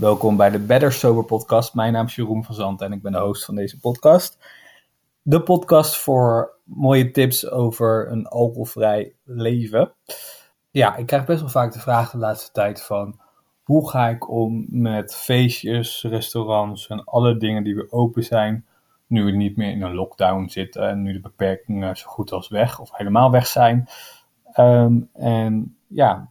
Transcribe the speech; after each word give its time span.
Welkom 0.00 0.36
bij 0.36 0.50
de 0.50 0.58
Better 0.58 0.92
Sober 0.92 1.24
podcast. 1.24 1.74
Mijn 1.74 1.92
naam 1.92 2.06
is 2.06 2.14
Jeroen 2.14 2.44
van 2.44 2.54
Zand 2.54 2.80
en 2.80 2.92
ik 2.92 3.02
ben 3.02 3.12
de 3.12 3.18
host 3.18 3.44
van 3.44 3.54
deze 3.54 3.78
podcast. 3.78 4.38
De 5.22 5.42
podcast 5.42 5.96
voor 5.96 6.56
mooie 6.62 7.10
tips 7.10 7.50
over 7.50 8.10
een 8.10 8.26
alcoholvrij 8.26 9.14
leven. 9.24 9.92
Ja, 10.70 10.96
ik 10.96 11.06
krijg 11.06 11.24
best 11.24 11.40
wel 11.40 11.48
vaak 11.48 11.72
de 11.72 11.78
vraag 11.78 12.10
de 12.10 12.18
laatste 12.18 12.52
tijd 12.52 12.82
van... 12.82 13.20
hoe 13.62 13.90
ga 13.90 14.08
ik 14.08 14.30
om 14.30 14.66
met 14.68 15.14
feestjes, 15.14 16.02
restaurants 16.02 16.88
en 16.88 17.04
alle 17.04 17.36
dingen 17.36 17.64
die 17.64 17.74
weer 17.74 17.92
open 17.92 18.24
zijn... 18.24 18.66
nu 19.06 19.24
we 19.24 19.30
niet 19.30 19.56
meer 19.56 19.70
in 19.70 19.82
een 19.82 19.94
lockdown 19.94 20.48
zitten 20.48 20.88
en 20.88 21.02
nu 21.02 21.12
de 21.12 21.20
beperkingen 21.20 21.96
zo 21.96 22.06
goed 22.08 22.32
als 22.32 22.48
weg 22.48 22.80
of 22.80 22.90
helemaal 22.92 23.30
weg 23.30 23.46
zijn... 23.46 23.88
Ehm, 24.52 25.00
en 25.12 25.76
ja, 25.86 26.30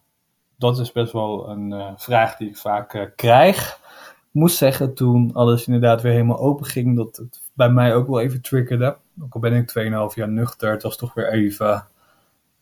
dat 0.60 0.80
is 0.80 0.92
best 0.92 1.12
wel 1.12 1.50
een 1.50 1.72
uh, 1.72 1.92
vraag 1.96 2.36
die 2.36 2.50
ik 2.50 2.58
vaak 2.58 2.94
uh, 2.94 3.06
krijg. 3.16 3.80
Moest 4.32 4.58
zeggen, 4.58 4.94
toen 4.94 5.34
alles 5.34 5.68
inderdaad 5.68 6.02
weer 6.02 6.12
helemaal 6.12 6.40
open 6.40 6.66
ging, 6.66 6.96
dat 6.96 7.18
het 7.18 7.42
bij 7.54 7.70
mij 7.70 7.96
ook 7.96 8.08
wel 8.08 8.20
even 8.20 8.42
triggerde. 8.42 8.98
Ook 9.22 9.34
al 9.34 9.40
ben 9.40 9.54
ik 9.54 9.74
2,5 10.12 10.16
jaar 10.16 10.30
nuchter, 10.30 10.72
het 10.72 10.84
was 10.84 10.98
toch 10.98 11.14
weer 11.14 11.32
even, 11.32 11.88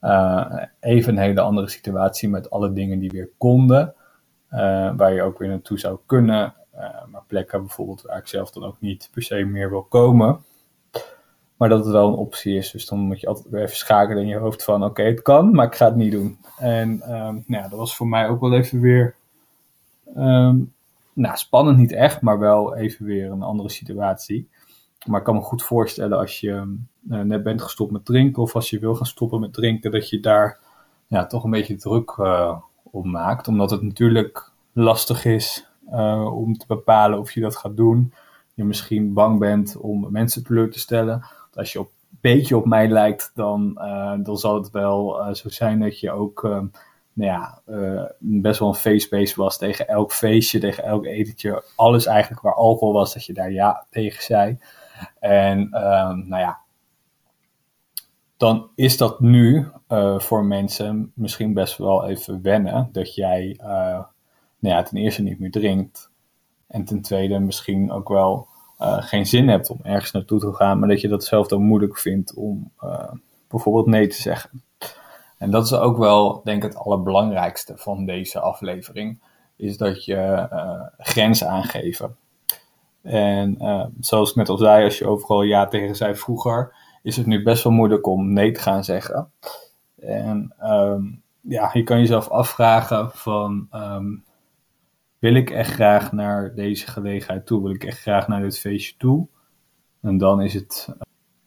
uh, 0.02 0.56
even 0.80 1.14
een 1.14 1.24
hele 1.24 1.42
andere 1.42 1.70
situatie 1.70 2.30
met 2.30 2.50
alle 2.50 2.74
dingen 2.74 3.00
die 3.00 3.12
weer 3.12 3.30
konden. 3.38 3.94
waar 4.98 5.14
je 5.14 5.22
ook 5.22 5.40
weer 5.40 5.50
naartoe 5.50 5.80
zou 5.80 5.98
kunnen. 6.06 6.54
maar 7.12 7.24
plekken 7.28 7.60
bijvoorbeeld 7.60 8.02
waar 8.02 8.18
ik 8.18 8.28
zelf 8.28 8.52
dan 8.52 8.64
ook 8.64 8.80
niet 8.80 9.10
per 9.12 9.24
se 9.24 9.46
meer 9.46 9.70
wil 9.70 9.84
komen. 9.84 10.40
Maar 11.58 11.70
dat 11.70 11.84
het 11.84 11.94
wel 11.94 12.08
een 12.08 12.14
optie 12.14 12.58
is. 12.58 12.72
Dus 12.72 12.86
dan 12.86 13.00
moet 13.00 13.20
je 13.20 13.28
altijd 13.28 13.50
weer 13.50 13.62
even 13.62 13.76
schakelen 13.76 14.24
in 14.24 14.30
je 14.30 14.38
hoofd 14.38 14.64
van 14.64 14.84
oké, 14.84 15.04
het 15.04 15.22
kan, 15.22 15.52
maar 15.52 15.66
ik 15.66 15.76
ga 15.76 15.86
het 15.86 15.96
niet 15.96 16.12
doen. 16.12 16.38
En 16.58 16.90
um, 16.90 17.44
nou 17.48 17.64
ja, 17.64 17.68
dat 17.68 17.80
was 17.80 17.96
voor 17.96 18.08
mij 18.08 18.30
ook 18.30 18.42
wel 18.42 18.54
even 18.54 18.80
weer 18.80 19.16
um, 20.16 20.74
nou, 21.14 21.38
spannend 21.38 21.78
niet 21.78 21.92
echt, 21.92 22.22
maar 22.22 22.40
wel 22.40 22.76
even 22.76 23.06
weer 23.06 23.32
een 23.32 23.44
andere 23.44 23.70
situatie. 23.70 24.50
Maar 25.06 25.20
ik 25.20 25.26
kan 25.26 25.36
me 25.36 25.42
goed 25.42 25.64
voorstellen 25.64 26.18
als 26.18 26.40
je 26.40 26.78
uh, 27.10 27.22
net 27.22 27.44
bent 27.44 27.62
gestopt 27.62 27.92
met 27.92 28.06
drinken 28.06 28.42
of 28.42 28.56
als 28.56 28.70
je 28.70 28.80
wil 28.80 28.96
gaan 28.96 29.06
stoppen 29.06 29.40
met 29.40 29.54
drinken, 29.54 29.92
dat 29.92 30.10
je 30.10 30.20
daar 30.20 30.60
ja, 31.08 31.26
toch 31.26 31.44
een 31.44 31.50
beetje 31.50 31.76
druk 31.76 32.16
uh, 32.20 32.58
op 32.84 33.06
maakt. 33.06 33.48
Omdat 33.48 33.72
het 33.72 33.82
natuurlijk 33.82 34.52
lastig 34.74 35.26
is 35.26 35.68
uh, 35.92 36.36
om 36.36 36.58
te 36.58 36.66
bepalen 36.68 37.20
of 37.20 37.32
je 37.32 37.42
dat 37.42 37.56
gaat 37.56 37.78
doen. 37.78 38.14
Je 38.54 38.64
misschien 38.64 39.14
bang 39.14 39.40
bent 39.40 39.78
om 39.78 40.08
mensen 40.10 40.44
teleur 40.44 40.72
te 40.72 40.80
stellen 40.80 41.26
als 41.58 41.72
je 41.72 41.80
een 41.80 41.88
beetje 42.22 42.58
op 42.58 42.66
mij 42.66 42.88
lijkt, 42.88 43.32
dan, 43.36 43.78
uh, 43.78 44.14
dan 44.20 44.38
zal 44.38 44.56
het 44.56 44.72
wel 44.72 45.20
uh, 45.20 45.34
zo 45.34 45.50
zijn 45.50 45.80
dat 45.80 46.00
je 46.00 46.12
ook 46.12 46.44
uh, 46.44 46.62
nou 47.14 47.32
ja, 47.32 47.62
best 48.20 48.60
wel 48.60 48.68
een 48.68 48.76
facebase 48.76 49.36
was 49.36 49.58
tegen 49.58 49.88
elk 49.88 50.12
feestje, 50.12 50.60
tegen 50.60 50.84
elk 50.84 51.06
etentje. 51.06 51.64
Alles 51.76 52.06
eigenlijk 52.06 52.42
waar 52.42 52.54
alcohol 52.56 52.94
was, 52.94 53.14
dat 53.14 53.26
je 53.26 53.34
daar 53.34 53.52
ja 53.52 53.86
tegen 53.90 54.24
zei. 54.24 54.60
En 55.20 55.70
ehm, 55.72 56.28
nou 56.28 56.42
ja, 56.42 56.60
dan 58.38 58.70
is 58.76 58.98
dat 58.98 59.20
nu 59.20 59.68
voor 60.18 60.46
mensen 60.46 61.12
misschien 61.16 61.54
best 61.54 61.78
wel 61.78 62.06
even 62.08 62.42
wennen. 62.42 62.90
Dat 62.92 63.16
jij 63.16 63.56
nou 64.60 64.76
ja, 64.76 64.84
ten 64.84 64.98
eerste 64.98 65.22
niet 65.22 65.40
meer 65.40 65.52
drinkt. 65.52 66.12
En 66.68 66.86
ten 66.86 67.02
tweede 67.02 67.40
misschien 67.40 67.92
ook 67.92 68.10
wel 68.10 68.48
uh, 68.80 68.98
geen 69.02 69.26
zin 69.26 69.48
hebt 69.48 69.70
om 69.70 69.80
ergens 69.84 70.12
naartoe 70.12 70.40
te 70.40 70.54
gaan, 70.54 70.80
maar 70.80 70.90
dat 70.90 71.02
je 71.02 71.08
dat 71.08 71.24
zelf 71.24 71.48
dan 71.48 71.62
moeilijk 71.62 71.98
vindt 71.98 72.34
om 72.34 72.72
uh, 72.84 73.12
bijvoorbeeld 73.48 73.86
nee 73.86 74.08
te 74.08 74.22
zeggen. 74.22 74.64
En 75.38 75.52
dat 75.52 75.66
is 75.66 75.74
ook 75.74 75.98
wel, 75.98 76.42
denk 76.44 76.64
ik, 76.64 76.70
het 76.70 76.82
allerbelangrijkste 76.82 77.78
van 77.78 78.06
deze 78.06 78.40
aflevering, 78.40 79.22
is 79.56 79.78
dat 79.78 80.06
je 80.06 80.48
uh, 80.54 80.82
grenzen 80.98 81.50
aangeven. 81.50 82.16
En 83.02 83.58
zoals 84.00 84.30
ik 84.30 84.36
net 84.36 84.50
al 84.50 84.58
zei, 84.58 84.84
als 84.84 84.98
je 84.98 85.08
overal 85.08 85.42
ja 85.42 85.68
tegen 85.68 85.96
zei 85.96 86.16
vroeger, 86.16 86.74
is 87.04 87.18
het 87.18 87.26
nu 87.26 87.44
best 87.44 87.64
wel 87.64 87.74
moeilijk 87.74 88.08
om 88.08 88.34
nee 88.34 88.52
te 88.52 88.60
gaan 88.60 88.84
zeggen. 88.84 89.32
En 90.00 90.54
um, 90.64 91.22
ja, 91.42 91.70
je 91.74 91.84
kan 91.84 92.00
jezelf 92.00 92.30
afvragen 92.30 93.12
van 93.12 93.68
um, 93.72 94.24
wil 95.20 95.36
ik 95.36 95.50
echt 95.50 95.74
graag 95.74 96.12
naar 96.12 96.56
deze 96.56 96.88
gelegenheid 96.88 97.46
toe? 97.46 97.64
Wil 97.64 97.74
ik 97.74 97.84
echt 97.84 98.00
graag 98.00 98.28
naar 98.28 98.42
dit 98.42 98.60
feestje 98.60 98.94
toe? 98.98 99.28
En 100.02 100.18
dan 100.18 100.42
is 100.42 100.54
het 100.54 100.88
uh, 100.90 100.96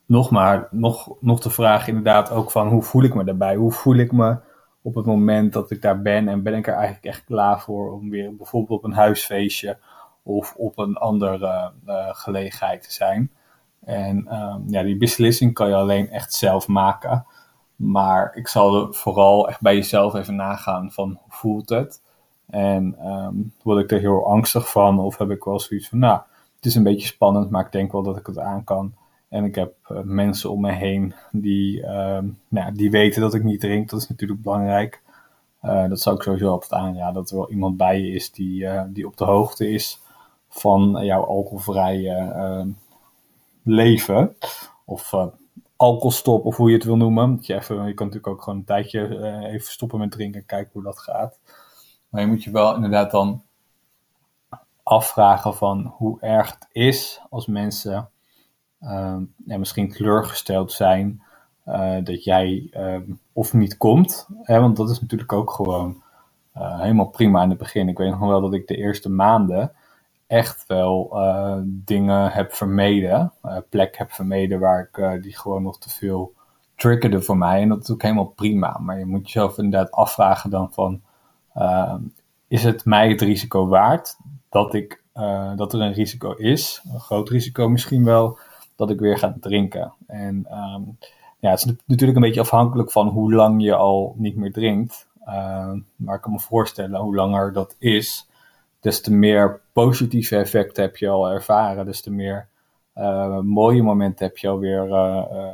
nog 0.07 0.31
maar 0.31 0.69
nog, 0.71 1.13
nog 1.21 1.41
de 1.41 1.51
vraag 1.51 1.89
inderdaad 1.89 2.31
ook 2.31 2.51
van 2.51 2.69
hoe 2.69 2.83
voel 2.83 3.03
ik 3.03 3.15
me 3.15 3.25
daarbij? 3.25 3.57
Hoe 3.57 3.73
voel 3.73 3.97
ik 3.97 4.13
me 4.13 4.37
op 4.83 4.95
het 4.95 5.07
moment 5.07 5.53
dat 5.53 5.71
ik 5.71 5.83
daar 5.83 6.03
ben? 6.03 6.29
En 6.29 6.43
ben 6.43 6.55
ik 6.55 6.67
er 6.67 6.75
eigenlijk 6.75 7.05
echt 7.05 7.25
klaar 7.25 7.61
voor 7.61 7.93
om 7.93 8.11
weer 8.11 8.37
bijvoorbeeld 8.37 8.79
op 8.79 8.85
een 8.85 8.97
huisfeestje 8.97 9.79
of 10.23 10.55
op 10.55 10.79
een 10.79 10.97
andere 10.97 11.73
uh, 11.87 12.09
gelegenheid 12.13 12.83
te 12.83 12.93
zijn? 12.93 13.31
En 13.85 14.25
uh, 14.29 14.57
ja, 14.67 14.83
die 14.83 14.97
beslissing 14.97 15.55
kan 15.55 15.69
je 15.69 15.75
alleen 15.75 16.11
echt 16.11 16.33
zelf 16.33 16.69
maken. 16.69 17.27
Maar 17.77 18.35
ik 18.35 18.49
zal 18.49 18.87
er 18.87 18.95
vooral 18.95 19.49
echt 19.49 19.61
bij 19.61 19.75
jezelf 19.75 20.15
even 20.15 20.37
nagaan 20.37 20.93
van 20.93 21.09
hoe 21.09 21.33
voelt 21.33 21.69
het? 21.69 22.03
En 22.51 23.09
um, 23.09 23.53
word 23.63 23.85
ik 23.85 23.91
er 23.91 24.01
heel 24.01 24.27
angstig 24.27 24.71
van? 24.71 24.99
Of 24.99 25.19
heb 25.19 25.31
ik 25.31 25.45
wel 25.45 25.61
zoiets 25.61 25.89
van, 25.89 25.99
nou, 25.99 26.21
het 26.57 26.65
is 26.65 26.75
een 26.75 26.83
beetje 26.83 27.07
spannend, 27.07 27.51
maar 27.51 27.65
ik 27.65 27.73
denk 27.73 27.93
wel 27.93 28.03
dat 28.03 28.17
ik 28.17 28.27
het 28.27 28.39
aan 28.39 28.65
kan. 28.65 28.93
En 29.29 29.45
ik 29.45 29.55
heb 29.55 29.75
uh, 29.89 29.99
mensen 30.03 30.51
om 30.51 30.61
me 30.61 30.73
heen 30.73 31.15
die, 31.31 31.87
um, 31.87 32.39
nou, 32.49 32.73
die 32.73 32.91
weten 32.91 33.21
dat 33.21 33.35
ik 33.35 33.45
niet 33.45 33.61
drink. 33.61 33.91
Dat 33.91 34.01
is 34.01 34.09
natuurlijk 34.09 34.43
belangrijk. 34.43 35.03
Uh, 35.63 35.89
dat 35.89 36.01
zou 36.01 36.17
ik 36.17 36.23
sowieso 36.23 36.51
altijd 36.51 36.73
aanraden. 36.73 37.15
Dat 37.15 37.31
er 37.31 37.37
wel 37.37 37.51
iemand 37.51 37.77
bij 37.77 38.01
je 38.01 38.11
is 38.11 38.33
die, 38.33 38.63
uh, 38.63 38.83
die 38.89 39.07
op 39.07 39.17
de 39.17 39.25
hoogte 39.25 39.71
is 39.71 40.01
van 40.49 41.05
jouw 41.05 41.25
alcoholvrije 41.25 42.33
uh, 42.37 42.73
leven. 43.63 44.37
Of 44.85 45.15
alcoholstop, 45.77 46.45
of 46.45 46.57
hoe 46.57 46.69
je 46.69 46.77
het 46.77 46.85
wil 46.85 46.97
noemen. 46.97 47.39
Je, 47.41 47.55
even, 47.55 47.87
je 47.87 47.95
kan 47.95 48.07
natuurlijk 48.07 48.27
ook 48.27 48.43
gewoon 48.43 48.59
een 48.59 48.65
tijdje 48.65 49.01
even 49.47 49.73
stoppen 49.73 49.99
met 49.99 50.11
drinken 50.11 50.41
en 50.41 50.47
kijken 50.47 50.71
hoe 50.73 50.83
dat 50.83 50.99
gaat. 50.99 51.39
Maar 52.11 52.21
je 52.21 52.27
moet 52.27 52.45
je 52.45 52.51
wel 52.51 52.75
inderdaad 52.75 53.11
dan 53.11 53.43
afvragen 54.83 55.55
van 55.55 55.95
hoe 55.97 56.21
erg 56.21 56.51
het 56.51 56.69
is 56.73 57.21
als 57.31 57.47
mensen 57.47 58.11
ja, 59.45 59.59
misschien 59.59 59.91
teleurgesteld 59.93 60.73
zijn 60.73 61.23
uh, 61.67 61.97
dat 62.05 62.25
jij 62.25 62.71
uh, 62.73 62.97
of 63.33 63.53
niet 63.53 63.77
komt. 63.77 64.29
Hè, 64.43 64.61
want 64.61 64.77
dat 64.77 64.91
is 64.91 65.01
natuurlijk 65.01 65.33
ook 65.33 65.51
gewoon 65.51 66.03
eh, 66.53 66.81
helemaal 66.81 67.09
prima 67.09 67.43
in 67.43 67.49
het 67.49 67.59
begin. 67.59 67.89
Ik 67.89 67.99
weet 67.99 68.11
nog 68.11 68.19
wel 68.19 68.41
dat 68.41 68.55
ik 68.55 68.67
de 68.67 68.77
eerste 68.77 69.11
maanden 69.11 69.73
echt 70.27 70.65
wel 70.67 71.19
dingen 71.65 72.31
heb 72.31 72.53
vermeden. 72.53 73.33
plek 73.69 73.99
heb 73.99 74.13
vermeden 74.13 74.61
waar 74.61 74.91
ik 74.93 75.23
die 75.23 75.37
gewoon 75.37 75.63
nog 75.63 75.79
te 75.79 75.91
veel 75.91 76.35
triggerde 76.77 77.23
voor 77.23 77.37
mij. 77.37 77.63
En 77.63 77.69
dat 77.69 77.83
is 77.83 77.91
ook 77.91 78.03
helemaal 78.03 78.33
prima. 78.37 78.79
Maar 78.79 78.99
je 78.99 79.07
moet 79.07 79.27
jezelf 79.27 79.59
inderdaad 79.59 79.91
afvragen 79.91 80.51
dan 80.51 80.73
van 80.73 81.01
uh, 81.57 81.95
is 82.49 82.65
het 82.65 82.85
mij 82.85 83.09
het 83.09 83.21
risico 83.21 83.67
waard 83.67 84.17
dat, 84.49 84.75
ik, 84.75 85.03
uh, 85.15 85.57
dat 85.57 85.73
er 85.73 85.81
een 85.81 85.93
risico 85.93 86.33
is, 86.33 86.83
een 86.93 87.01
groot 87.01 87.29
risico 87.29 87.69
misschien 87.69 88.05
wel, 88.05 88.39
dat 88.77 88.91
ik 88.91 89.01
weer 89.01 89.19
ga 89.19 89.37
drinken. 89.41 89.93
En 90.07 90.47
um, 90.51 90.99
ja, 91.39 91.51
het 91.51 91.59
is 91.59 91.75
natuurlijk 91.85 92.19
een 92.19 92.25
beetje 92.25 92.41
afhankelijk 92.41 92.91
van 92.91 93.09
hoe 93.09 93.35
lang 93.35 93.63
je 93.63 93.75
al 93.75 94.15
niet 94.17 94.37
meer 94.37 94.53
drinkt. 94.53 95.09
Uh, 95.27 95.73
maar 95.97 96.15
ik 96.15 96.21
kan 96.21 96.33
me 96.33 96.41
voorstellen, 96.41 97.01
hoe 97.01 97.15
langer 97.15 97.53
dat 97.53 97.77
is, 97.79 98.29
des 98.81 99.01
te 99.01 99.13
meer 99.13 99.61
positieve 99.73 100.37
effecten 100.37 100.83
heb 100.83 100.97
je 100.97 101.09
al 101.09 101.31
ervaren, 101.31 101.85
des 101.85 102.01
te 102.01 102.11
meer 102.11 102.49
uh, 102.97 103.39
mooie 103.39 103.83
momenten 103.83 104.27
heb 104.27 104.37
je 104.37 104.49
alweer 104.49 104.87
uh, 104.89 105.53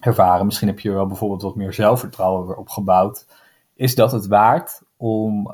ervaren. 0.00 0.46
Misschien 0.46 0.68
heb 0.68 0.80
je 0.80 0.90
wel 0.90 1.06
bijvoorbeeld 1.06 1.42
wat 1.42 1.56
meer 1.56 1.72
zelfvertrouwen 1.72 2.46
weer 2.46 2.56
opgebouwd 2.56 3.26
is 3.82 3.94
dat 3.94 4.12
het 4.12 4.26
waard 4.26 4.82
om, 4.96 5.50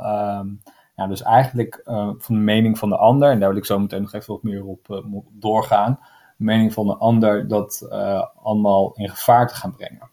ja, 0.97 1.06
dus 1.09 1.22
eigenlijk 1.22 1.83
uh, 1.84 2.10
van 2.19 2.34
de 2.34 2.41
mening 2.41 2.78
van 2.78 2.89
de 2.89 2.97
ander, 2.97 3.30
en 3.30 3.41
daar 3.41 3.48
wil 3.48 3.59
ik 3.59 3.65
zo 3.65 3.78
meteen 3.78 4.03
nog 4.03 4.13
even 4.13 4.33
wat 4.33 4.42
meer 4.42 4.65
op 4.65 4.89
uh, 4.91 4.98
doorgaan, 5.30 5.98
de 6.36 6.45
mening 6.45 6.72
van 6.72 6.86
de 6.86 6.97
ander 6.97 7.48
dat 7.48 7.86
uh, 7.92 8.27
allemaal 8.42 8.92
in 8.95 9.09
gevaar 9.09 9.48
te 9.48 9.54
gaan 9.54 9.75
brengen. 9.77 10.10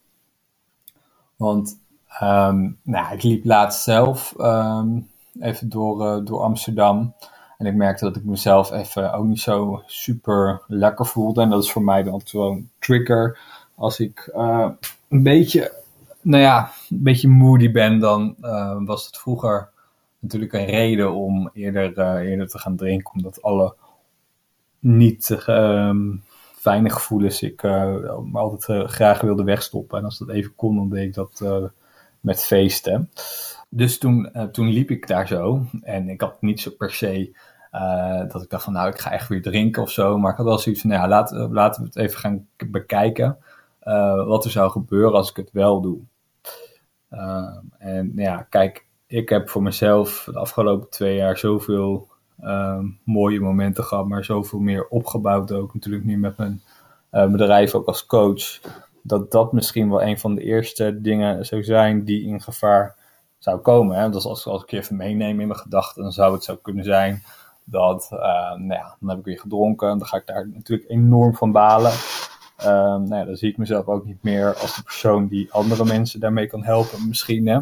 Want 1.35 1.79
um, 2.21 2.79
nou, 2.83 3.13
ik 3.13 3.23
liep 3.23 3.45
laatst 3.45 3.83
zelf 3.83 4.33
um, 4.37 5.09
even 5.39 5.69
door, 5.69 6.25
door 6.25 6.41
Amsterdam. 6.41 7.13
En 7.57 7.65
ik 7.65 7.75
merkte 7.75 8.05
dat 8.05 8.15
ik 8.15 8.23
mezelf 8.23 8.71
even 8.71 9.13
ook 9.13 9.25
niet 9.25 9.41
zo 9.41 9.83
super 9.85 10.61
lekker 10.67 11.05
voelde. 11.05 11.41
En 11.41 11.49
dat 11.49 11.63
is 11.63 11.71
voor 11.71 11.83
mij 11.83 12.03
dan 12.03 12.21
gewoon 12.25 12.69
trigger. 12.79 13.39
Als 13.75 13.99
ik 13.99 14.29
een 15.09 15.23
beetje 15.23 15.83
nou 16.25 16.41
ja, 16.43 16.71
een 16.89 17.03
beetje 17.03 17.27
moody 17.27 17.71
ben, 17.71 17.99
dan 17.99 18.35
uh, 18.41 18.77
was 18.85 19.05
het 19.05 19.17
vroeger 19.17 19.69
natuurlijk 20.19 20.53
een 20.53 20.65
reden 20.65 21.13
om 21.13 21.49
eerder, 21.53 21.97
uh, 21.97 22.29
eerder 22.29 22.47
te 22.47 22.59
gaan 22.59 22.75
drinken. 22.75 23.13
Omdat 23.13 23.41
alle 23.41 23.75
niet 24.79 25.29
uh, 25.47 25.95
fijne 26.55 26.89
gevoelens 26.89 27.41
ik 27.41 27.63
uh, 27.63 28.09
altijd 28.33 28.91
graag 28.91 29.21
wilde 29.21 29.43
wegstoppen. 29.43 29.97
En 29.97 30.05
als 30.05 30.17
dat 30.17 30.29
even 30.29 30.55
kon, 30.55 30.75
dan 30.75 30.89
deed 30.89 31.03
ik 31.03 31.13
dat 31.13 31.43
met 32.19 32.43
feesten. 32.43 33.09
dus 33.69 33.97
toen, 33.97 34.31
toen 34.51 34.67
liep 34.67 34.89
ik 34.89 35.07
daar 35.07 35.27
zo. 35.27 35.61
En 35.81 36.09
ik 36.09 36.21
had 36.21 36.41
niet 36.41 36.59
zo 36.59 36.71
per 36.77 36.91
se 36.91 37.35
dat 38.27 38.43
ik 38.43 38.49
dacht 38.49 38.63
van 38.63 38.73
nou, 38.73 38.89
ik 38.89 38.99
ga 38.99 39.11
echt 39.11 39.27
weer 39.27 39.41
drinken 39.41 39.81
of 39.81 39.91
zo. 39.91 40.17
Maar 40.17 40.31
ik 40.31 40.37
had 40.37 40.45
wel 40.45 40.57
zoiets 40.57 40.81
van, 40.81 40.89
nou 40.89 41.07
laten, 41.07 41.53
laten 41.53 41.81
we 41.81 41.87
het 41.87 41.97
even 41.97 42.19
gaan 42.19 42.47
bekijken. 42.57 43.37
wat 44.25 44.45
er 44.45 44.51
zou 44.51 44.71
gebeuren 44.71 45.13
als 45.13 45.29
ik 45.29 45.35
het 45.35 45.49
wel 45.51 45.81
doe. 45.81 45.99
En 47.77 48.11
ja, 48.15 48.47
kijk, 48.49 48.85
ik 49.07 49.29
heb 49.29 49.49
voor 49.49 49.63
mezelf 49.63 50.27
de 50.31 50.39
afgelopen 50.39 50.89
twee 50.89 51.15
jaar 51.15 51.37
zoveel 51.37 52.07
Ehm, 52.41 52.85
mooie 53.03 53.39
momenten 53.39 53.83
gehad, 53.83 54.07
maar 54.07 54.23
zoveel 54.23 54.59
meer 54.59 54.87
opgebouwd 54.87 55.51
ook. 55.51 55.73
Natuurlijk 55.73 56.05
nu 56.05 56.17
met 56.17 56.37
mijn 56.37 56.61
uh, 57.11 57.31
bedrijf 57.31 57.73
ook 57.73 57.87
als 57.87 58.05
coach. 58.05 58.59
Dat 59.01 59.31
dat 59.31 59.53
misschien 59.53 59.89
wel 59.89 60.01
een 60.01 60.19
van 60.19 60.35
de 60.35 60.43
eerste 60.43 61.01
dingen 61.01 61.45
zou 61.45 61.63
zijn 61.63 62.03
die 62.03 62.25
in 62.27 62.41
gevaar 62.41 62.95
zou 63.37 63.59
komen. 63.59 63.97
Hè? 63.97 64.09
Dus 64.09 64.25
als, 64.25 64.45
ik 64.45 64.69
je 64.69 64.77
even 64.77 64.95
meeneem 64.95 65.39
in 65.39 65.47
mijn 65.47 65.59
gedachten, 65.59 66.03
dan 66.03 66.11
zou 66.11 66.33
het 66.33 66.43
zo 66.43 66.55
kunnen 66.55 66.83
zijn 66.83 67.23
dat, 67.63 68.09
uh, 68.13 68.19
nou 68.49 68.73
ja, 68.73 68.95
dan 68.99 69.09
heb 69.09 69.17
ik 69.17 69.25
weer 69.25 69.39
gedronken. 69.39 69.97
Dan 69.97 70.07
ga 70.07 70.17
ik 70.17 70.25
daar 70.25 70.49
natuurlijk 70.49 70.89
enorm 70.89 71.35
van 71.35 71.51
balen. 71.51 71.91
Uh, 72.59 72.65
nou 72.65 73.15
ja, 73.15 73.25
dan 73.25 73.35
zie 73.35 73.49
ik 73.49 73.57
mezelf 73.57 73.87
ook 73.87 74.05
niet 74.05 74.23
meer 74.23 74.55
als 74.55 74.75
de 74.75 74.83
persoon 74.83 75.27
die 75.27 75.51
andere 75.51 75.85
mensen 75.85 76.19
daarmee 76.19 76.47
kan 76.47 76.63
helpen, 76.63 77.07
misschien. 77.07 77.47
Hè? 77.47 77.59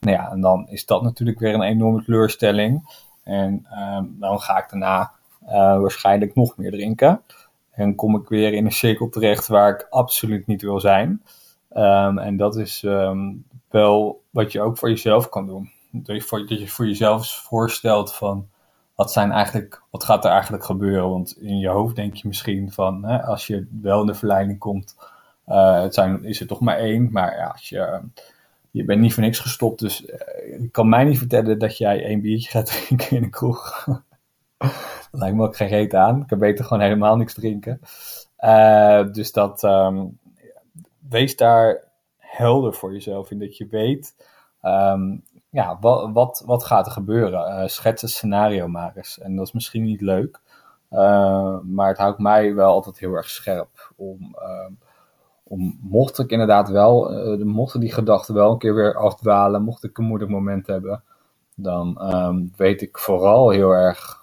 Nou 0.00 0.16
ja, 0.16 0.30
en 0.30 0.40
dan 0.40 0.68
is 0.68 0.86
dat 0.86 1.02
natuurlijk 1.02 1.38
weer 1.38 1.54
een 1.54 1.62
enorme 1.62 2.04
teleurstelling. 2.04 3.04
En 3.22 3.66
ehm, 3.70 4.04
dan 4.10 4.40
ga 4.40 4.58
ik 4.58 4.70
daarna 4.70 5.12
eh, 5.46 5.80
waarschijnlijk 5.80 6.34
nog 6.34 6.56
meer 6.56 6.70
drinken. 6.70 7.22
En 7.70 7.94
kom 7.94 8.16
ik 8.16 8.28
weer 8.28 8.52
in 8.52 8.64
een 8.64 8.72
cirkel 8.72 9.08
terecht 9.08 9.46
waar 9.46 9.70
ik 9.70 9.86
absoluut 9.90 10.46
niet 10.46 10.62
wil 10.62 10.80
zijn. 10.80 11.22
Ehm, 11.70 12.18
en 12.18 12.36
dat 12.36 12.56
is 12.56 12.82
ehm, 12.84 13.32
wel 13.70 14.22
wat 14.30 14.52
je 14.52 14.60
ook 14.60 14.78
voor 14.78 14.88
jezelf 14.88 15.28
kan 15.28 15.46
doen. 15.46 15.70
Dat 15.90 16.16
je 16.28 16.66
voor 16.66 16.86
jezelf 16.86 17.28
voorstelt 17.28 18.14
van 18.14 18.48
wat, 18.96 19.12
zijn 19.12 19.32
eigenlijk, 19.32 19.82
wat 19.90 20.04
gaat 20.04 20.24
er 20.24 20.30
eigenlijk 20.30 20.64
gebeuren? 20.64 21.10
Want 21.10 21.36
in 21.40 21.58
je 21.58 21.68
hoofd 21.68 21.96
denk 21.96 22.14
je 22.14 22.28
misschien 22.28 22.72
van 22.72 23.04
hè, 23.04 23.22
als 23.22 23.46
je 23.46 23.66
wel 23.82 24.00
in 24.00 24.06
de 24.06 24.14
verleiding 24.14 24.58
komt, 24.58 24.96
uh, 25.48 25.82
het 25.82 25.94
zijn, 25.94 26.24
is 26.24 26.40
er 26.40 26.46
toch 26.46 26.60
maar 26.60 26.76
één. 26.76 27.08
Maar 27.12 27.36
ja, 27.36 27.46
als 27.46 27.68
je 27.68 28.00
je 28.70 28.84
bent 28.84 29.00
niet 29.00 29.14
voor 29.14 29.22
niks 29.22 29.38
gestopt, 29.38 29.80
dus 29.80 30.04
uh, 30.04 30.08
je 30.60 30.68
kan 30.70 30.88
mij 30.88 31.04
niet 31.04 31.18
vertellen 31.18 31.58
dat 31.58 31.78
jij 31.78 32.04
één 32.04 32.20
biertje 32.20 32.50
gaat 32.50 32.66
drinken 32.86 33.16
in 33.16 33.22
een 33.22 33.30
kroeg. 33.30 33.84
dat 35.10 35.20
lijkt 35.20 35.36
me 35.36 35.42
ook 35.42 35.56
geen 35.56 35.68
reet 35.68 35.94
aan. 35.94 36.20
Ik 36.20 36.26
kan 36.26 36.38
beter 36.38 36.64
gewoon 36.64 36.82
helemaal 36.82 37.16
niks 37.16 37.34
drinken. 37.34 37.80
Uh, 38.40 39.12
dus 39.12 39.32
dat, 39.32 39.62
um, 39.62 40.18
wees 41.08 41.36
daar 41.36 41.82
helder 42.18 42.74
voor 42.74 42.92
jezelf 42.92 43.30
in 43.30 43.38
dat 43.38 43.56
je 43.56 43.66
weet, 43.70 44.14
um, 44.62 45.22
ja, 45.56 45.78
wat, 45.80 46.10
wat, 46.12 46.42
wat 46.46 46.64
gaat 46.64 46.86
er 46.86 46.92
gebeuren? 46.92 47.62
Uh, 47.62 47.66
schets 47.66 48.02
een 48.02 48.08
scenario 48.08 48.68
maar. 48.68 49.16
En 49.22 49.36
dat 49.36 49.46
is 49.46 49.52
misschien 49.52 49.82
niet 49.82 50.00
leuk, 50.00 50.40
maar 51.62 51.88
het 51.88 51.98
houdt 51.98 52.18
mij 52.18 52.54
wel 52.54 52.72
altijd 52.72 52.98
heel 52.98 53.12
erg 53.12 53.28
scherp 53.28 53.92
om 53.96 54.36
om, 55.48 55.78
mocht 55.80 56.18
ik 56.18 56.30
inderdaad 56.30 56.68
wel, 56.68 57.12
uh, 57.38 57.44
mochten 57.44 57.80
die 57.80 57.92
gedachten 57.92 58.34
wel 58.34 58.52
een 58.52 58.58
keer 58.58 58.74
weer 58.74 58.96
afdwalen, 58.96 59.62
mocht 59.62 59.84
ik 59.84 59.98
een 59.98 60.04
moeilijk 60.04 60.30
moment 60.30 60.66
hebben, 60.66 61.02
dan 61.54 62.14
um, 62.14 62.52
weet 62.56 62.82
ik 62.82 62.98
vooral 62.98 63.50
heel 63.50 63.70
erg 63.70 64.20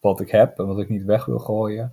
wat 0.00 0.20
ik 0.20 0.30
heb 0.30 0.58
en 0.58 0.66
wat 0.66 0.78
ik 0.78 0.88
niet 0.88 1.04
weg 1.04 1.24
wil 1.24 1.38
gooien. 1.38 1.92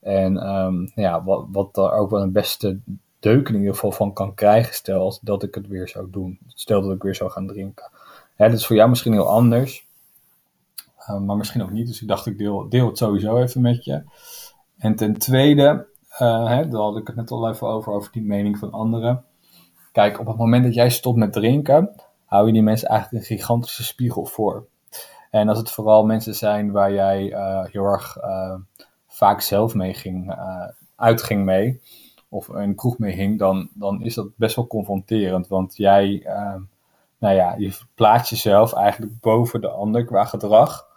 En 0.00 0.48
um, 0.48 0.92
ja, 0.94 1.24
wat, 1.24 1.46
wat 1.52 1.76
er 1.76 1.92
ook 1.92 2.10
wel 2.10 2.22
een 2.22 2.32
beste 2.32 2.80
deuk 3.26 3.48
in 3.48 3.54
ieder 3.54 3.74
geval 3.74 3.92
van 3.92 4.12
kan 4.12 4.34
krijgen, 4.34 4.74
stel 4.74 5.18
dat 5.22 5.42
ik 5.42 5.54
het 5.54 5.66
weer 5.66 5.88
zou 5.88 6.10
doen. 6.10 6.38
Stel 6.46 6.82
dat 6.82 6.94
ik 6.94 7.02
weer 7.02 7.14
zou 7.14 7.30
gaan 7.30 7.46
drinken. 7.46 7.90
Dat 8.36 8.52
is 8.52 8.66
voor 8.66 8.76
jou 8.76 8.88
misschien 8.88 9.12
heel 9.12 9.28
anders, 9.28 9.86
uh, 11.00 11.18
maar 11.18 11.36
misschien 11.36 11.62
ook 11.62 11.70
niet. 11.70 11.86
Dus 11.86 12.02
ik 12.02 12.08
dacht, 12.08 12.26
ik 12.26 12.38
deel, 12.38 12.68
deel 12.68 12.86
het 12.86 12.98
sowieso 12.98 13.36
even 13.36 13.60
met 13.60 13.84
je. 13.84 14.02
En 14.78 14.96
ten 14.96 15.18
tweede, 15.18 15.86
uh, 16.12 16.48
hè, 16.48 16.68
daar 16.68 16.80
had 16.80 16.96
ik 16.96 17.06
het 17.06 17.16
net 17.16 17.30
al 17.30 17.48
even 17.48 17.66
over, 17.66 17.92
over 17.92 18.12
die 18.12 18.22
mening 18.22 18.58
van 18.58 18.72
anderen. 18.72 19.24
Kijk, 19.92 20.20
op 20.20 20.26
het 20.26 20.36
moment 20.36 20.64
dat 20.64 20.74
jij 20.74 20.90
stopt 20.90 21.18
met 21.18 21.32
drinken, 21.32 21.90
hou 22.24 22.46
je 22.46 22.52
die 22.52 22.62
mensen 22.62 22.88
eigenlijk 22.88 23.24
een 23.24 23.36
gigantische 23.36 23.84
spiegel 23.84 24.26
voor. 24.26 24.66
En 25.30 25.48
als 25.48 25.58
het 25.58 25.70
vooral 25.70 26.04
mensen 26.04 26.34
zijn 26.34 26.72
waar 26.72 26.92
jij 26.92 27.32
uh, 27.32 27.64
heel 27.64 27.84
erg 27.84 28.16
vaak 29.06 29.40
zelf 29.40 29.74
mee 29.74 29.94
ging, 29.94 30.36
uitging 30.96 31.44
mee, 31.44 31.80
of 32.28 32.48
een 32.48 32.74
kroeg 32.74 32.98
mee 32.98 33.14
hing, 33.14 33.38
dan, 33.38 33.68
dan 33.74 34.02
is 34.02 34.14
dat 34.14 34.36
best 34.36 34.56
wel 34.56 34.66
confronterend. 34.66 35.48
Want 35.48 35.76
jij, 35.76 36.22
nou 37.18 37.34
ja, 37.34 37.54
je 37.54 37.78
plaatst 37.94 38.30
jezelf 38.30 38.72
eigenlijk 38.72 39.20
boven 39.20 39.60
de 39.60 39.68
ander 39.68 40.04
qua 40.04 40.24
gedrag, 40.24 40.88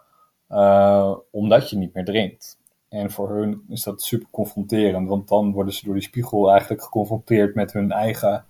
omdat 1.31 1.70
je 1.70 1.78
niet 1.78 1.94
meer 1.94 2.06
drinkt. 2.06 2.58
En 2.90 3.12
voor 3.12 3.30
hun 3.30 3.64
is 3.68 3.84
dat 3.84 4.02
super 4.02 4.28
confronterend, 4.31 5.08
want 5.08 5.28
dan 5.28 5.52
worden 5.52 5.74
ze 5.74 5.86
door 5.86 5.94
die 5.94 6.04
spiegel 6.04 6.52
eigenlijk 6.52 6.84
geconfronteerd 6.84 7.56
met 7.56 7.74
hun 7.74 7.92
eigen 7.92 8.46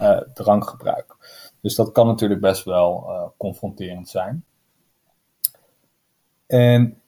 uh, 0.00 0.20
drankgebruik. 0.34 1.16
Dus 1.60 1.74
dat 1.74 1.92
kan 1.92 2.06
natuurlijk 2.06 2.40
best 2.40 2.64
wel 2.64 3.04
uh, 3.08 3.22
confronterend 3.36 4.08
zijn. 4.08 4.44
En 6.46 7.02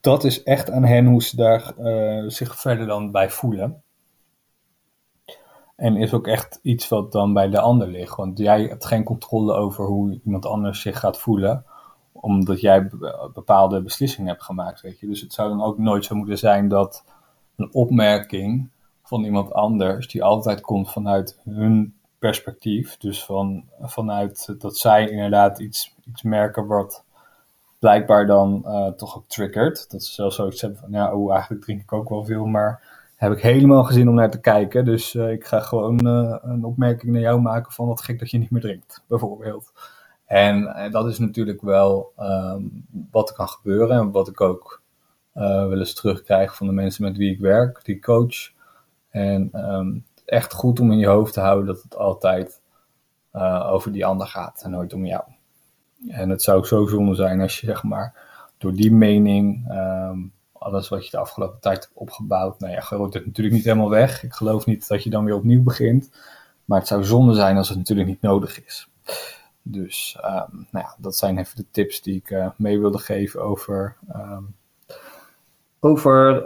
dat 0.00 0.24
is 0.24 0.42
echt 0.42 0.70
aan 0.70 0.84
hen 0.84 1.06
hoe 1.06 1.22
ze 1.22 1.36
daar 1.36 1.72
uh, 1.78 2.28
zich 2.28 2.60
verder 2.60 2.86
dan 2.86 3.10
bij 3.10 3.30
voelen. 3.30 3.82
En 5.76 5.96
is 5.96 6.12
ook 6.12 6.26
echt 6.26 6.58
iets 6.62 6.88
wat 6.88 7.12
dan 7.12 7.32
bij 7.32 7.48
de 7.48 7.60
ander 7.60 7.88
ligt. 7.88 8.16
Want 8.16 8.38
jij 8.38 8.62
hebt 8.62 8.84
geen 8.84 9.04
controle 9.04 9.52
over 9.52 9.84
hoe 9.84 10.20
iemand 10.24 10.46
anders 10.46 10.80
zich 10.80 10.98
gaat 10.98 11.18
voelen 11.18 11.64
omdat 12.24 12.60
jij 12.60 12.90
bepaalde 13.32 13.82
beslissingen 13.82 14.30
hebt 14.30 14.42
gemaakt, 14.42 14.80
weet 14.80 15.00
je. 15.00 15.06
Dus 15.06 15.20
het 15.20 15.32
zou 15.32 15.48
dan 15.48 15.62
ook 15.62 15.78
nooit 15.78 16.04
zo 16.04 16.14
moeten 16.14 16.38
zijn 16.38 16.68
dat 16.68 17.04
een 17.56 17.74
opmerking 17.74 18.70
van 19.02 19.24
iemand 19.24 19.52
anders, 19.52 20.08
die 20.08 20.24
altijd 20.24 20.60
komt 20.60 20.90
vanuit 20.90 21.40
hun 21.44 21.94
perspectief, 22.18 22.96
dus 22.96 23.24
van, 23.24 23.64
vanuit 23.80 24.54
dat 24.58 24.76
zij 24.76 25.10
inderdaad 25.10 25.58
iets, 25.58 25.94
iets 26.04 26.22
merken 26.22 26.66
wat 26.66 27.04
blijkbaar 27.84 28.26
dan 28.26 28.62
uh, 28.66 28.88
toch 28.88 29.16
ook 29.16 29.28
triggert. 29.28 29.90
Dat 29.90 30.02
ze 30.02 30.12
zelfs 30.12 30.36
zoiets 30.36 30.60
hebben 30.60 30.78
van, 30.78 30.90
ja, 30.90 31.14
oh, 31.14 31.32
eigenlijk 31.32 31.62
drink 31.62 31.80
ik 31.80 31.92
ook 31.92 32.08
wel 32.08 32.24
veel, 32.24 32.46
maar 32.46 32.82
heb 33.16 33.32
ik 33.32 33.40
helemaal 33.40 33.84
gezien 33.84 34.08
om 34.08 34.14
naar 34.14 34.30
te 34.30 34.40
kijken. 34.40 34.84
Dus 34.84 35.14
uh, 35.14 35.30
ik 35.30 35.44
ga 35.44 35.60
gewoon 35.60 36.06
uh, 36.06 36.36
een 36.42 36.64
opmerking 36.64 37.12
naar 37.12 37.20
jou 37.20 37.40
maken 37.40 37.72
van 37.72 37.86
wat 37.86 38.02
gek 38.02 38.18
dat 38.18 38.30
je 38.30 38.38
niet 38.38 38.50
meer 38.50 38.60
drinkt, 38.60 39.04
bijvoorbeeld. 39.06 39.72
En, 40.26 40.88
dat 40.90 41.06
is 41.06 41.18
natuurlijk 41.18 41.60
wel 41.62 42.12
um, 42.18 42.86
wat 43.10 43.28
er 43.28 43.34
kan 43.34 43.48
gebeuren 43.48 43.96
en 43.98 44.10
wat 44.10 44.28
ik 44.28 44.40
ook 44.40 44.82
wel 45.32 45.78
eens 45.78 45.94
terugkrijg 45.94 46.56
van 46.56 46.66
de 46.66 46.72
mensen 46.72 47.04
met 47.04 47.16
wie 47.16 47.32
ik 47.32 47.40
werk, 47.40 47.84
die 47.84 48.00
coach. 48.00 48.52
En 49.10 49.50
um, 49.70 50.04
echt 50.24 50.52
goed 50.52 50.80
om 50.80 50.92
in 50.92 50.98
je 50.98 51.06
hoofd 51.06 51.32
te 51.32 51.40
houden 51.40 51.66
dat 51.66 51.82
het 51.82 51.96
altijd 51.96 52.60
over 53.70 53.92
die 53.92 54.06
ander 54.06 54.26
gaat 54.26 54.62
en 54.62 54.70
nooit 54.70 54.92
om 54.92 55.06
jou. 55.06 55.22
En 56.08 56.28
het 56.28 56.42
zou 56.42 56.64
zo 56.64 56.86
zonde 56.86 57.14
zijn 57.14 57.40
als 57.40 57.60
je 57.60 57.66
zeg 57.66 57.82
maar 57.82 58.14
door 58.58 58.72
die 58.72 58.92
mening, 58.92 59.70
um, 59.70 60.32
alles 60.52 60.88
wat 60.88 61.04
je 61.04 61.10
de 61.10 61.18
afgelopen 61.18 61.60
tijd 61.60 61.82
hebt 61.82 61.90
opgebouwd, 61.94 62.60
nou 62.60 62.72
ja, 62.72 62.80
gooit 62.80 63.14
het 63.14 63.26
natuurlijk 63.26 63.54
niet 63.54 63.64
helemaal 63.64 63.90
weg. 63.90 64.22
Ik 64.22 64.32
geloof 64.32 64.66
niet 64.66 64.88
dat 64.88 65.02
je 65.02 65.10
dan 65.10 65.24
weer 65.24 65.34
opnieuw 65.34 65.62
begint. 65.62 66.10
Maar 66.64 66.78
het 66.78 66.88
zou 66.88 67.04
zonde 67.04 67.34
zijn 67.34 67.56
als 67.56 67.68
het 67.68 67.78
natuurlijk 67.78 68.08
niet 68.08 68.20
nodig 68.20 68.64
is. 68.64 68.88
Dus 69.62 70.18
um, 70.24 70.66
nou 70.70 70.84
ja, 70.84 70.94
dat 70.98 71.16
zijn 71.16 71.38
even 71.38 71.56
de 71.56 71.66
tips 71.70 72.02
die 72.02 72.16
ik 72.16 72.30
uh, 72.30 72.48
mee 72.56 72.80
wilde 72.80 72.98
geven 72.98 73.42
over, 73.42 73.96
um, 74.16 74.54
over 75.80 76.44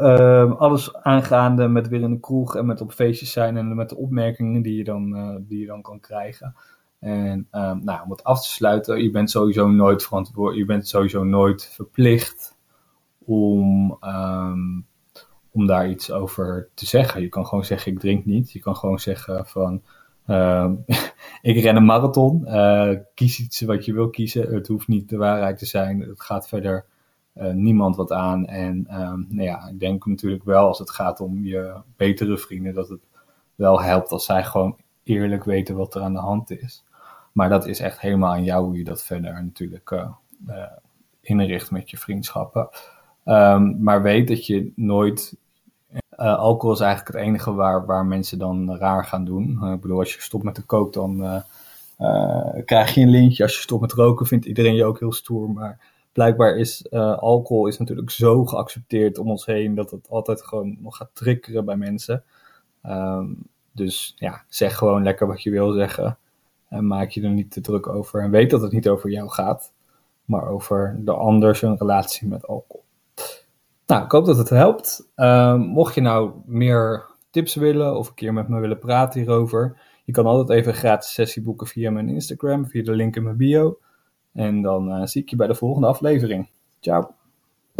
alles 0.57 0.95
aangaande 0.95 1.69
met 1.69 1.88
weer 1.88 2.00
in 2.00 2.11
de 2.11 2.21
kroeg 2.21 2.57
en 2.57 2.67
met 2.67 2.81
op 2.81 2.93
feestjes 2.93 3.33
zijn 3.33 3.57
en 3.57 3.75
met 3.75 3.88
de 3.88 3.97
opmerkingen 3.97 4.62
die 4.62 4.76
je 4.76 4.85
dan, 4.85 5.17
uh, 5.17 5.37
die 5.38 5.61
je 5.61 5.67
dan 5.67 5.83
kan 5.83 6.00
krijgen. 6.00 6.55
En 6.99 7.49
nou, 7.50 8.02
om 8.05 8.11
het 8.11 8.25
af 8.25 8.43
te 8.43 8.49
sluiten, 8.49 9.02
je 9.02 9.11
bent 9.11 9.31
sowieso 9.31 9.69
nooit 9.69 10.02
verantwoordelijk, 10.02 10.59
je 10.59 10.75
bent 10.75 10.88
sowieso 10.88 11.25
nooit 11.25 11.67
verplicht 11.67 12.57
om, 13.19 13.99
om 15.50 15.67
daar 15.67 15.90
iets 15.90 16.11
over 16.11 16.69
te 16.75 16.87
zeggen. 16.87 17.21
Je 17.21 17.28
kan 17.28 17.47
gewoon 17.47 17.64
zeggen, 17.64 17.93
ik 17.93 17.99
drink 17.99 18.25
niet. 18.25 18.52
Je 18.52 18.59
kan 18.59 18.76
gewoon 18.76 18.99
zeggen 18.99 19.47
van, 19.47 19.83
uh, 20.26 20.71
ik 21.43 21.62
ren 21.62 21.76
een 21.76 21.85
marathon. 21.85 22.45
Uh, 22.47 22.93
kies 23.14 23.40
iets 23.40 23.61
wat 23.61 23.85
je 23.85 23.93
wil 23.93 24.11
kiezen. 24.11 24.55
Het 24.55 24.67
hoeft 24.67 24.88
niet 24.88 25.09
de 25.09 25.17
waarheid 25.17 25.59
te 25.59 25.67
zijn. 25.67 26.00
Het 26.00 26.21
gaat 26.21 26.49
verder 26.49 26.85
uh, 27.35 27.52
niemand 27.52 27.97
wat 27.97 28.12
aan. 28.12 28.47
En 28.47 28.87
nou 29.28 29.43
ja, 29.43 29.69
ik 29.69 29.81
denk 29.81 30.07
natuurlijk 30.07 30.45
wel 30.45 30.67
als 30.67 30.78
het 30.78 30.90
gaat 30.90 31.21
om 31.21 31.45
je 31.45 31.75
betere 31.97 32.38
vrienden, 32.38 32.75
dat 32.75 32.88
het 32.88 33.00
wel 33.55 33.83
helpt 33.83 34.11
als 34.11 34.25
zij 34.25 34.45
gewoon 34.45 34.76
eerlijk 35.02 35.45
weten 35.45 35.76
wat 35.76 35.95
er 35.95 36.02
aan 36.02 36.12
de 36.12 36.19
hand 36.19 36.50
is. 36.50 36.85
Maar 37.32 37.49
dat 37.49 37.66
is 37.66 37.80
echt 37.80 38.00
helemaal 38.00 38.32
aan 38.32 38.44
jou 38.44 38.64
hoe 38.64 38.78
je 38.78 38.85
dat 38.85 39.04
verder 39.04 39.44
natuurlijk 39.44 39.90
uh, 39.90 40.62
inricht 41.20 41.70
met 41.70 41.90
je 41.90 41.97
vriendschappen. 41.97 42.68
Um, 43.25 43.82
maar 43.82 44.02
weet 44.02 44.28
dat 44.28 44.47
je 44.47 44.73
nooit 44.76 45.37
uh, 45.92 46.38
alcohol 46.38 46.75
is 46.75 46.80
eigenlijk 46.80 47.16
het 47.16 47.26
enige 47.26 47.54
waar, 47.54 47.87
waar 47.87 48.06
mensen 48.06 48.38
dan 48.38 48.76
raar 48.76 49.04
gaan 49.04 49.25
doen. 49.25 49.73
Ik 49.73 49.80
bedoel, 49.80 49.99
als 49.99 50.14
je 50.14 50.20
stopt 50.20 50.44
met 50.44 50.56
de 50.56 50.62
kook, 50.62 50.92
dan 50.92 51.42
krijg 52.64 52.94
je 52.94 53.00
een 53.00 53.11
lintje 53.11 53.42
als 53.42 53.54
je 53.54 53.61
stopt 53.61 53.80
met 53.80 53.92
roken, 53.92 54.26
vindt 54.26 54.47
iedereen 54.47 54.75
je 54.75 54.85
ook 54.85 54.99
heel 54.99 55.12
stoer. 55.12 55.50
Maar 55.50 55.80
blijkbaar 56.12 56.56
is 56.56 56.90
alcohol 57.20 57.66
is 57.66 57.78
natuurlijk 57.78 58.11
zo 58.11 58.44
geaccepteerd 58.44 59.18
om 59.18 59.30
ons 59.30 59.47
heen 59.47 59.75
dat 59.75 59.90
het 59.90 60.08
altijd 60.08 60.42
gewoon 60.42 60.76
nog 60.80 60.97
gaat 60.97 61.11
triggeren 61.12 61.64
bij 61.64 61.76
mensen. 61.76 62.25
Ehm, 62.82 63.26
dus 63.73 64.12
ja, 64.16 64.44
zeg 64.49 64.76
gewoon 64.76 65.02
lekker 65.02 65.26
wat 65.26 65.42
je 65.42 65.50
wil 65.50 65.73
zeggen. 65.73 66.18
En 66.68 66.87
maak 66.87 67.10
je 67.10 67.22
er 67.22 67.30
niet 67.30 67.50
te 67.50 67.60
druk 67.60 67.87
over. 67.87 68.22
En 68.22 68.30
weet 68.30 68.50
dat 68.50 68.62
het 68.62 68.72
niet 68.72 68.88
over 68.88 69.10
jou 69.10 69.28
gaat, 69.28 69.72
maar 70.25 70.48
over 70.48 70.96
de 71.00 71.12
ander 71.12 71.56
zijn 71.56 71.76
relatie 71.76 72.28
met 72.28 72.46
alcohol. 72.46 72.84
Nou, 73.87 74.04
ik 74.04 74.10
hoop 74.10 74.26
dat 74.26 74.38
het 74.38 74.48
helpt. 74.48 75.08
Ehm, 75.14 75.58
mocht 75.60 75.94
je 75.94 76.00
nou 76.00 76.32
meer 76.46 77.06
tips 77.30 77.54
willen 77.54 77.96
of 77.96 78.08
een 78.08 78.14
keer 78.14 78.32
met 78.32 78.48
me 78.48 78.60
willen 78.60 78.78
praten 78.78 79.20
hierover, 79.20 79.76
je 80.08 80.14
kan 80.14 80.26
altijd 80.26 80.58
even 80.58 80.72
een 80.72 80.78
gratis 80.78 81.12
sessie 81.12 81.42
boeken 81.42 81.66
via 81.66 81.90
mijn 81.90 82.08
Instagram, 82.08 82.66
via 82.66 82.82
de 82.82 82.92
link 82.92 83.16
in 83.16 83.22
mijn 83.22 83.37
bio. 83.37 83.78
En 84.32 84.62
dan 84.62 84.88
uh, 84.88 85.06
zie 85.06 85.22
ik 85.22 85.28
je 85.28 85.37
bij 85.37 85.46
de 85.46 85.54
volgende 85.54 85.87
aflevering. 85.87 86.48
Ciao. 86.80 87.17